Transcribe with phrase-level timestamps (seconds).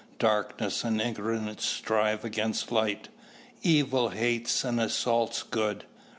[0.17, 3.09] Darkness and ignorance strive against light.
[3.61, 5.83] Evil hates and assaults good.